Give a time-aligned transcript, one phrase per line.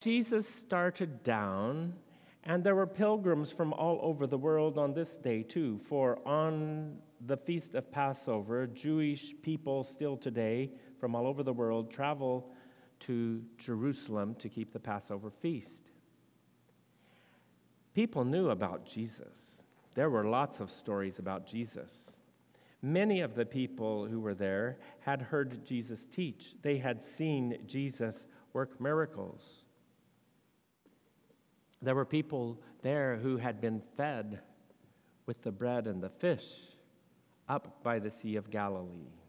[0.00, 1.92] Jesus started down,
[2.44, 6.96] and there were pilgrims from all over the world on this day too, for on
[7.26, 12.50] the feast of Passover, Jewish people still today from all over the world travel
[13.00, 15.90] to Jerusalem to keep the Passover feast.
[17.92, 19.58] People knew about Jesus.
[19.94, 22.16] There were lots of stories about Jesus.
[22.80, 28.26] Many of the people who were there had heard Jesus teach, they had seen Jesus
[28.54, 29.59] work miracles.
[31.82, 34.40] There were people there who had been fed
[35.26, 36.46] with the bread and the fish
[37.48, 39.20] up by the Sea of Galilee.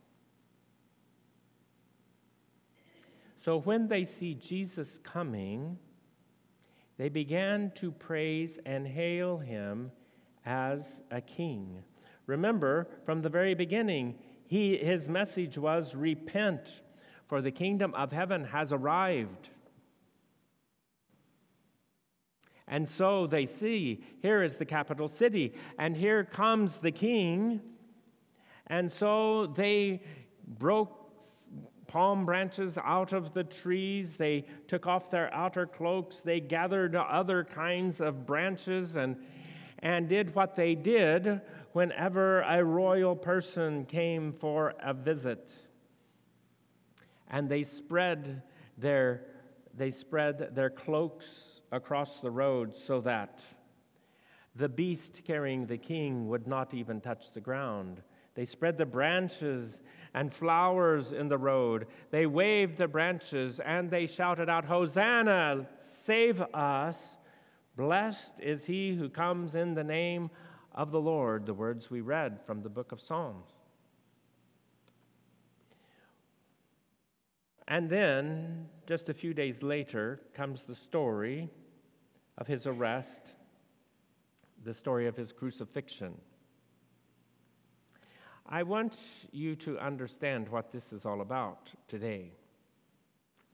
[3.36, 5.80] So when they see Jesus coming,
[6.98, 9.92] they began to praise and hail him
[10.46, 11.84] as a king.
[12.28, 16.82] Remember, from the very beginning, he, his message was repent,
[17.28, 19.50] for the kingdom of heaven has arrived.
[22.72, 27.60] And so they see here is the capital city, and here comes the king.
[28.68, 30.02] And so they
[30.48, 30.98] broke
[31.88, 34.16] palm branches out of the trees.
[34.16, 36.22] They took off their outer cloaks.
[36.22, 39.18] They gathered other kinds of branches and,
[39.80, 41.42] and did what they did
[41.74, 45.52] whenever a royal person came for a visit.
[47.30, 48.44] And they spread
[48.78, 49.26] their,
[49.76, 53.42] they spread their cloaks across the road so that
[54.56, 58.02] the beast carrying the king would not even touch the ground.
[58.36, 59.82] They spread the branches
[60.14, 61.88] and flowers in the road.
[62.12, 65.68] They waved the branches and they shouted out, Hosanna,
[66.04, 67.18] save us.
[67.78, 70.30] Blessed is he who comes in the name
[70.74, 73.50] of the Lord, the words we read from the book of Psalms.
[77.68, 81.50] And then, just a few days later, comes the story
[82.42, 83.22] of his arrest,
[84.64, 86.16] the story of his crucifixion.
[88.48, 88.98] I want
[89.32, 92.32] you to understand what this is all about today.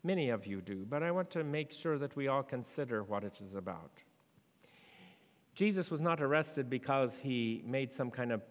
[0.05, 3.25] Many of you do, but I want to make sure that we all consider what
[3.25, 3.91] it is about.
[5.53, 8.41] Jesus was not arrested because he made some kind of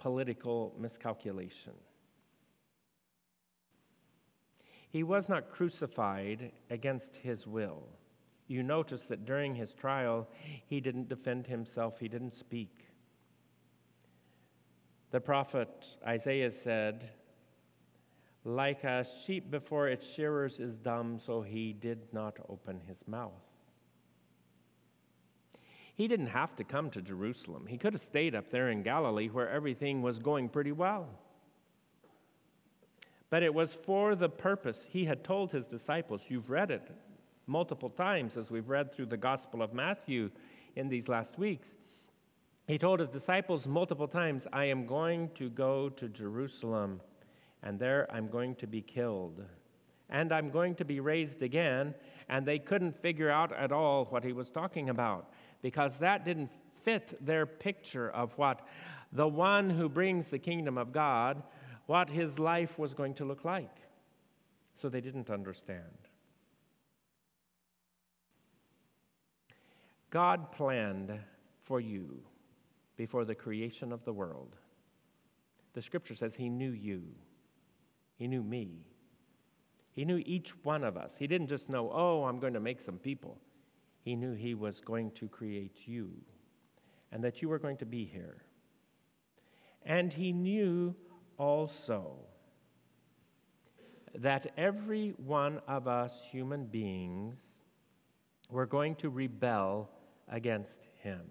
[0.00, 1.74] political miscalculation.
[4.90, 7.84] He was not crucified against his will.
[8.46, 10.28] You notice that during his trial,
[10.66, 12.86] he didn't defend himself, he didn't speak.
[15.10, 17.10] The prophet Isaiah said,
[18.44, 23.32] Like a sheep before its shearers is dumb, so he did not open his mouth.
[25.94, 27.66] He didn't have to come to Jerusalem.
[27.68, 31.08] He could have stayed up there in Galilee where everything was going pretty well.
[33.30, 34.84] But it was for the purpose.
[34.88, 36.90] He had told his disciples, you've read it
[37.46, 40.30] multiple times as we've read through the Gospel of Matthew
[40.76, 41.74] in these last weeks.
[42.66, 47.00] He told his disciples multiple times, I am going to go to Jerusalem,
[47.62, 49.44] and there I'm going to be killed.
[50.08, 51.94] And I'm going to be raised again.
[52.28, 55.30] And they couldn't figure out at all what he was talking about
[55.62, 56.50] because that didn't
[56.82, 58.66] fit their picture of what
[59.12, 61.42] the one who brings the kingdom of God,
[61.86, 63.76] what his life was going to look like.
[64.74, 66.03] So they didn't understand.
[70.14, 71.12] God planned
[71.64, 72.22] for you
[72.96, 74.54] before the creation of the world.
[75.72, 77.02] The scripture says he knew you,
[78.14, 78.86] he knew me,
[79.90, 81.16] he knew each one of us.
[81.18, 83.38] He didn't just know, oh, I'm going to make some people.
[84.04, 86.10] He knew He was going to create you
[87.10, 88.42] and that you were going to be here.
[89.84, 90.94] And He knew
[91.38, 92.16] also
[94.14, 97.38] that every one of us human beings
[98.48, 99.90] were going to rebel
[100.28, 101.22] against Him.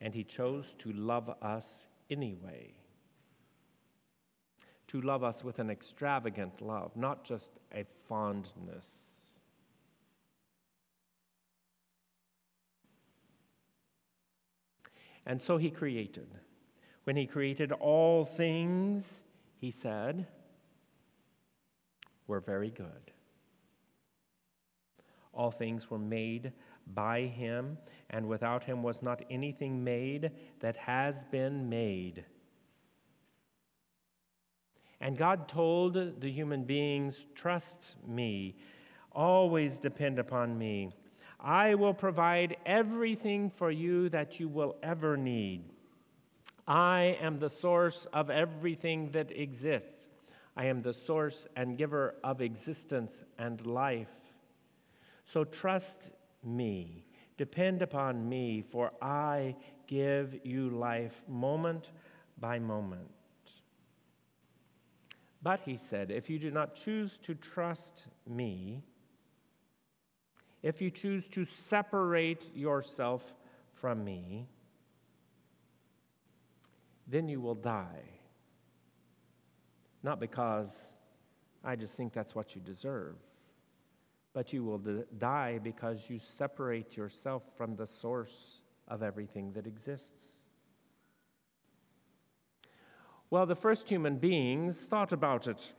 [0.00, 2.74] And He chose to love us anyway
[4.94, 9.10] to love us with an extravagant love, not just a fondness.
[15.26, 16.28] And so he created.
[17.02, 19.20] When he created all things,
[19.56, 20.28] he said,
[22.28, 23.10] were very good.
[25.34, 26.52] All things were made
[26.94, 27.78] by him,
[28.10, 32.24] and without him was not anything made that has been made.
[35.00, 38.56] And God told the human beings, Trust me,
[39.12, 40.92] always depend upon me.
[41.40, 45.64] I will provide everything for you that you will ever need.
[46.66, 50.08] I am the source of everything that exists.
[50.56, 54.08] I am the source and giver of existence and life.
[55.26, 56.10] So trust
[56.42, 57.06] me,
[57.36, 59.56] depend upon me, for I
[59.86, 61.90] give you life moment
[62.38, 63.10] by moment.
[65.42, 68.82] But he said, if you do not choose to trust me,
[70.62, 73.34] if you choose to separate yourself
[73.74, 74.46] from me,
[77.06, 78.04] then you will die.
[80.02, 80.92] Not because
[81.62, 83.16] I just think that's what you deserve,
[84.34, 84.82] but you will
[85.16, 90.32] die because you separate yourself from the source of everything that exists.
[93.30, 95.72] Well, the first human beings thought about it.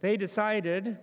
[0.00, 0.98] They decided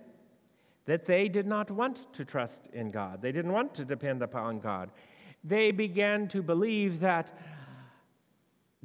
[0.86, 4.60] that they did not want to trust in God, they didn't want to depend upon
[4.60, 4.90] God.
[5.44, 7.38] They began to believe that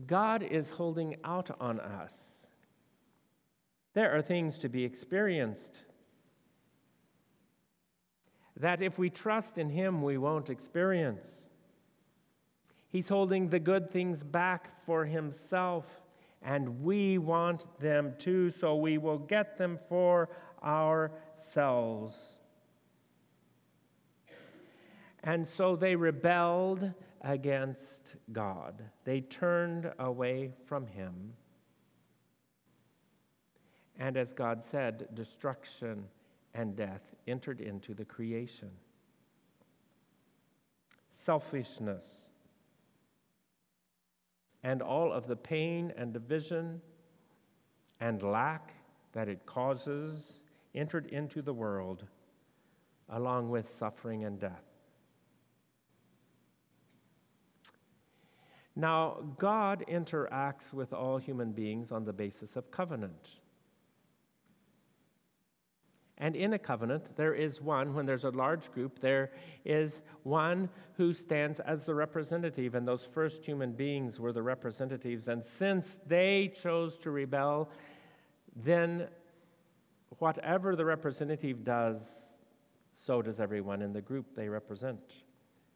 [0.06, 2.35] God is holding out on us.
[3.96, 5.78] There are things to be experienced
[8.58, 11.48] that if we trust in Him, we won't experience.
[12.90, 16.02] He's holding the good things back for Himself,
[16.42, 20.28] and we want them too, so we will get them for
[20.62, 22.22] ourselves.
[25.24, 28.84] And so they rebelled against God.
[29.06, 31.34] They turned away from Him.
[33.98, 36.06] And as God said, destruction
[36.54, 38.72] and death entered into the creation.
[41.12, 42.30] Selfishness
[44.66, 46.82] and all of the pain and division
[48.00, 48.74] and lack
[49.14, 50.40] that it causes
[50.74, 52.06] entered into the world
[53.08, 54.64] along with suffering and death.
[58.76, 63.40] Now, God interacts with all human beings on the basis of covenant.
[66.18, 69.32] And in a covenant, there is one, when there's a large group, there
[69.66, 75.28] is one who stands as the representative, and those first human beings were the representatives.
[75.28, 77.70] And since they chose to rebel,
[78.56, 79.08] then
[80.20, 82.10] whatever the representative does,
[82.94, 85.24] so does everyone in the group they represent.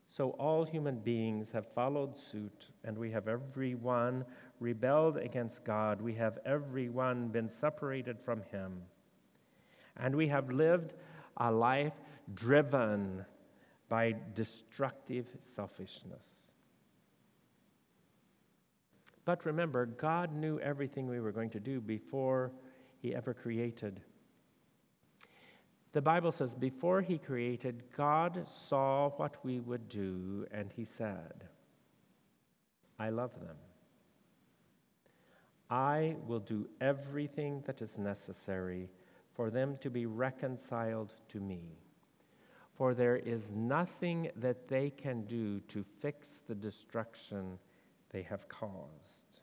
[0.08, 4.26] So all human beings have followed suit, and we have everyone
[4.62, 6.02] rebelled against God.
[6.02, 8.82] We have everyone been separated from Him.
[10.00, 10.94] And we have lived
[11.38, 11.94] a life
[12.34, 13.26] driven
[13.90, 16.26] by destructive selfishness.
[19.26, 22.52] But remember, God knew everything we were going to do before
[23.02, 24.02] He ever created
[25.92, 31.46] the Bible says, before he created, God saw what we would do, and he said,
[33.00, 33.56] I love them.
[35.70, 38.90] I will do everything that is necessary
[39.40, 41.62] for them to be reconciled to me.
[42.74, 47.58] For there is nothing that they can do to fix the destruction
[48.12, 49.40] they have caused.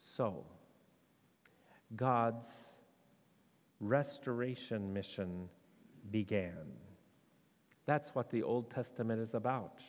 [0.00, 0.46] So,
[1.94, 2.70] God's
[3.78, 5.50] restoration mission
[6.10, 6.78] began.
[7.84, 9.82] That's what the Old Testament is about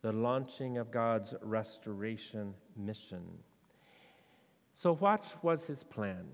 [0.00, 3.26] the launching of God's restoration mission.
[4.80, 6.24] So, what was his plan?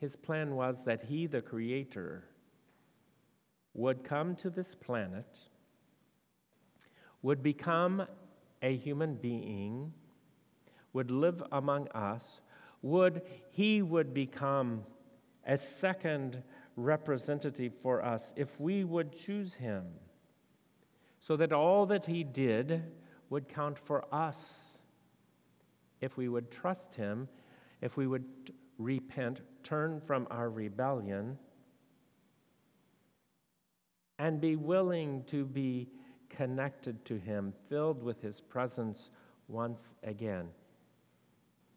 [0.00, 2.24] His plan was that he, the Creator,
[3.72, 5.38] would come to this planet,
[7.22, 8.04] would become
[8.60, 9.92] a human being,
[10.92, 12.40] would live among us,
[12.82, 13.22] would
[13.52, 14.82] he would become
[15.46, 16.42] a second
[16.74, 19.84] representative for us if we would choose him,
[21.20, 22.82] so that all that he did
[23.30, 24.78] would count for us
[26.00, 27.28] if we would trust him,
[27.84, 28.24] if we would
[28.78, 31.38] repent, turn from our rebellion,
[34.18, 35.90] and be willing to be
[36.30, 39.10] connected to him, filled with his presence
[39.48, 40.48] once again,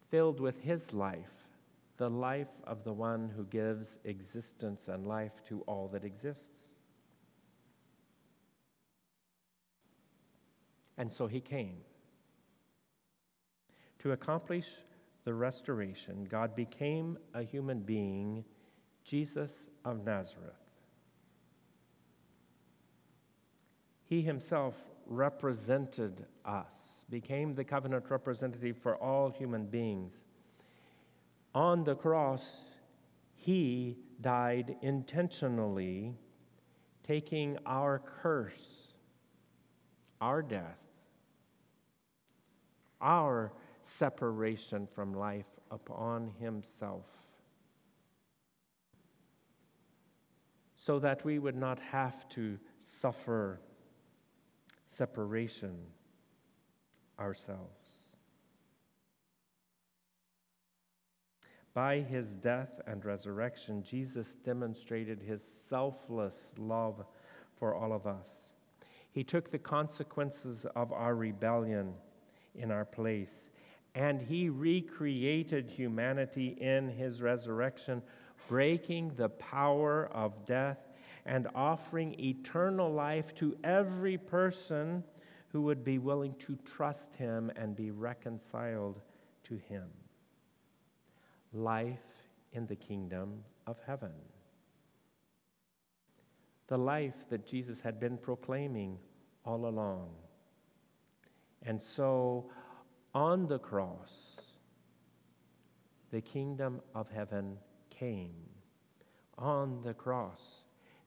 [0.10, 1.50] filled with his life
[1.98, 6.62] the life of the one who gives existence and life to all that exists.
[10.98, 11.78] And so he came.
[14.00, 14.68] To accomplish
[15.28, 18.46] the restoration, God became a human being,
[19.04, 19.52] Jesus
[19.84, 20.56] of Nazareth.
[24.06, 30.24] He himself represented us, became the covenant representative for all human beings
[31.54, 32.60] on the cross,
[33.36, 36.14] he died intentionally,
[37.04, 38.94] taking our curse,
[40.22, 40.80] our death,
[43.02, 43.52] our
[43.88, 47.06] separation from life upon himself
[50.76, 53.60] so that we would not have to suffer
[54.86, 55.76] separation
[57.20, 58.08] ourselves.
[61.74, 67.06] By his death and resurrection, Jesus demonstrated his selfless love
[67.56, 68.54] for all of us.
[69.12, 71.94] He took the consequences of our rebellion
[72.56, 73.50] in our place,
[73.96, 78.02] and he recreated humanity in his resurrection,
[78.48, 80.80] breaking the power of death
[81.26, 85.04] and offering eternal life to every person
[85.50, 89.02] who would be willing to trust him and be reconciled
[89.44, 89.88] to him.
[91.54, 94.12] Life in the kingdom of heaven.
[96.68, 99.00] The life that Jesus had been proclaiming
[99.46, 100.10] all along.
[101.64, 102.50] And so
[103.18, 104.36] on the cross,
[106.12, 107.58] the kingdom of heaven
[107.90, 108.36] came.
[109.40, 110.66] On the cross,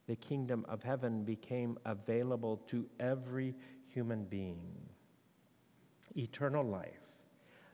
[0.08, 3.54] the kingdom of heaven became available to every
[3.86, 4.72] human being.
[6.16, 7.06] Eternal life,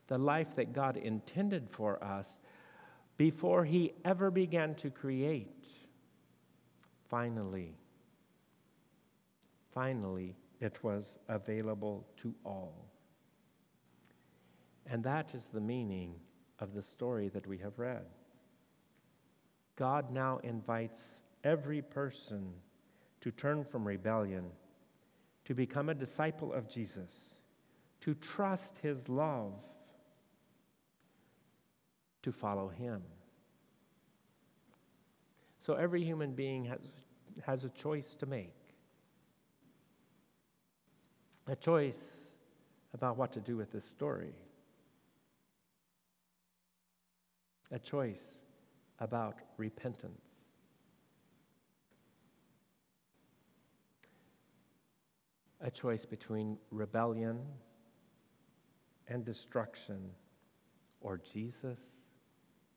[0.07, 2.37] the life that God intended for us
[3.17, 5.67] before He ever began to create.
[7.09, 7.73] Finally,
[9.73, 12.86] finally, it was available to all.
[14.89, 16.15] And that is the meaning
[16.59, 18.07] of the story that we have read.
[19.77, 22.53] God now invites every person
[23.21, 24.47] to turn from rebellion,
[25.45, 27.35] to become a disciple of Jesus,
[28.01, 29.53] to trust his love,
[32.23, 33.03] to follow him.
[35.67, 36.81] So every human being has,
[37.45, 38.55] has a choice to make
[41.49, 42.31] a choice
[42.93, 44.33] about what to do with this story,
[47.73, 48.39] a choice
[48.99, 50.23] about repentance.
[55.61, 57.41] A choice between rebellion
[59.09, 60.11] and destruction,
[61.01, 61.79] or Jesus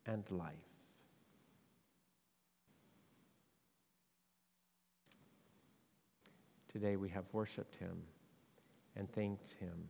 [0.05, 0.53] and life.
[6.71, 8.03] Today we have worshiped him
[8.95, 9.89] and thanked him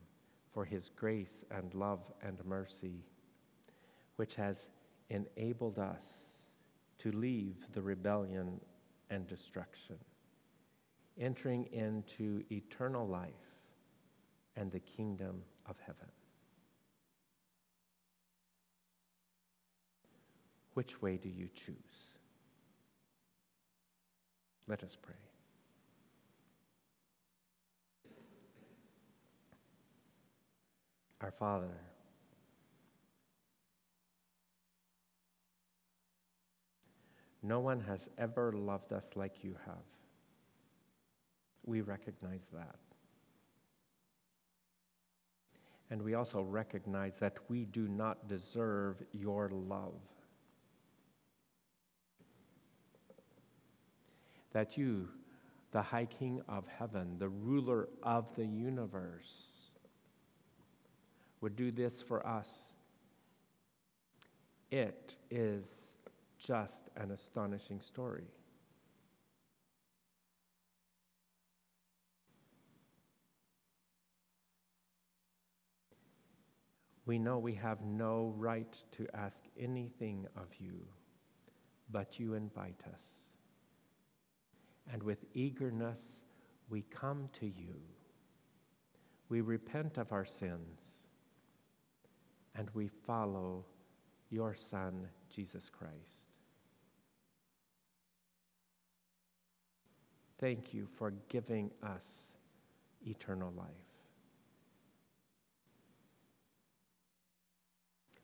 [0.53, 3.03] for his grace and love and mercy,
[4.15, 4.69] which has
[5.09, 6.05] enabled us
[6.99, 8.59] to leave the rebellion
[9.09, 9.95] and destruction,
[11.19, 13.33] entering into eternal life
[14.55, 16.09] and the kingdom of heaven.
[20.73, 21.75] Which way do you choose?
[24.67, 25.15] Let us pray.
[31.21, 31.75] Our Father,
[37.41, 39.85] no one has ever loved us like you have.
[41.65, 42.75] We recognize that.
[45.89, 49.93] And we also recognize that we do not deserve your love.
[54.51, 55.09] That you,
[55.71, 59.69] the High King of heaven, the ruler of the universe,
[61.41, 62.49] would do this for us.
[64.69, 65.88] It is
[66.39, 68.31] just an astonishing story.
[77.05, 80.85] We know we have no right to ask anything of you,
[81.91, 83.01] but you invite us.
[84.91, 85.99] And with eagerness,
[86.69, 87.81] we come to you.
[89.27, 90.79] We repent of our sins
[92.55, 93.65] and we follow
[94.29, 96.18] your Son, Jesus Christ.
[100.39, 102.05] Thank you for giving us
[103.05, 103.67] eternal life.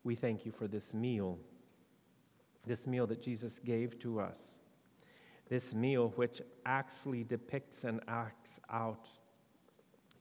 [0.03, 1.39] We thank you for this meal,
[2.65, 4.60] this meal that Jesus gave to us,
[5.50, 9.07] this meal which actually depicts and acts out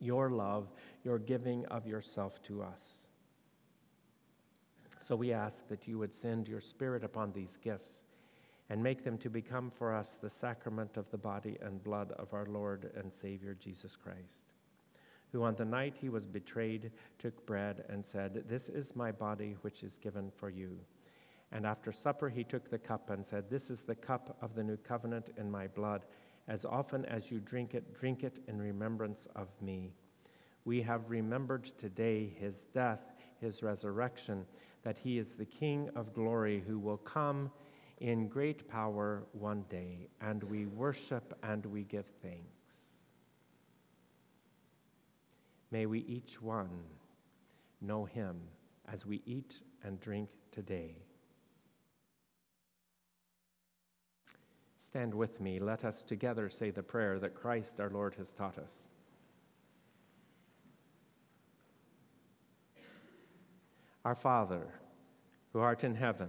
[0.00, 0.72] your love,
[1.04, 3.06] your giving of yourself to us.
[5.00, 8.00] So we ask that you would send your Spirit upon these gifts
[8.74, 12.34] and make them to become for us the sacrament of the body and blood of
[12.34, 14.50] our Lord and Savior Jesus Christ,
[15.30, 16.90] who on the night he was betrayed
[17.20, 20.80] took bread and said, This is my body which is given for you.
[21.52, 24.64] And after supper he took the cup and said, This is the cup of the
[24.64, 26.04] new covenant in my blood.
[26.48, 29.92] As often as you drink it, drink it in remembrance of me.
[30.64, 33.14] We have remembered today his death
[33.44, 34.46] his resurrection,
[34.82, 37.50] that he is the King of glory who will come
[37.98, 42.44] in great power one day, and we worship and we give thanks.
[45.70, 46.70] May we each one
[47.80, 48.40] know him
[48.92, 50.96] as we eat and drink today.
[54.78, 55.58] Stand with me.
[55.58, 58.88] Let us together say the prayer that Christ our Lord has taught us.
[64.04, 64.68] Our Father,
[65.52, 66.28] who art in heaven,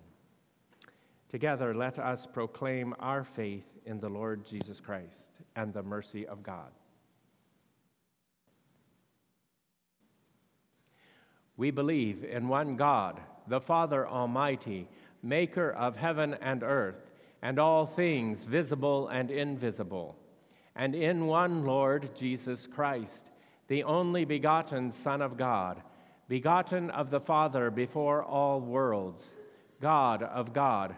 [1.31, 6.43] Together, let us proclaim our faith in the Lord Jesus Christ and the mercy of
[6.43, 6.71] God.
[11.55, 14.89] We believe in one God, the Father Almighty,
[15.23, 17.09] maker of heaven and earth
[17.41, 20.17] and all things visible and invisible,
[20.75, 23.31] and in one Lord Jesus Christ,
[23.69, 25.81] the only begotten Son of God,
[26.27, 29.31] begotten of the Father before all worlds,
[29.79, 30.97] God of God,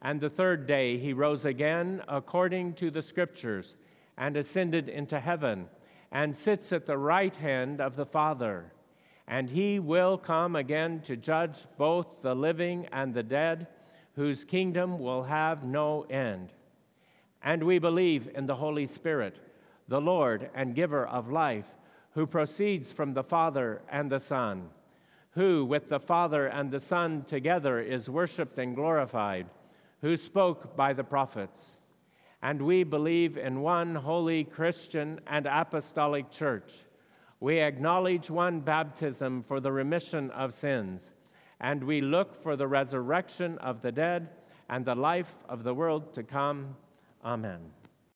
[0.00, 3.76] and the third day he rose again according to the Scriptures
[4.16, 5.68] and ascended into heaven
[6.10, 8.72] and sits at the right hand of the Father
[9.28, 13.66] and he will come again to judge both the living and the dead,
[14.14, 16.48] whose kingdom will have no end.
[17.42, 19.36] And we believe in the Holy Spirit,
[19.86, 21.76] the Lord and giver of life,
[22.12, 24.70] who proceeds from the Father and the Son,
[25.32, 29.46] who with the Father and the Son together is worshiped and glorified,
[30.00, 31.76] who spoke by the prophets.
[32.40, 36.72] And we believe in one holy Christian and apostolic church
[37.40, 41.12] we acknowledge one baptism for the remission of sins,
[41.60, 44.30] and we look for the resurrection of the dead
[44.68, 46.76] and the life of the world to come.
[47.24, 47.77] Amen.